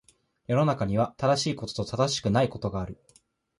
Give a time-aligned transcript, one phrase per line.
[0.47, 2.97] 世の中には、正しいことと正しくないことがある。